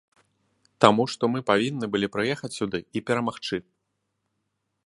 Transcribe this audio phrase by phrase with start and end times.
[0.85, 3.57] Таму што мы павінны былі прыехаць сюды і перамагчы.